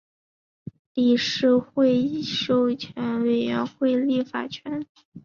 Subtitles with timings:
[0.95, 2.75] 理事会授予
[3.21, 4.83] 委员会立法权。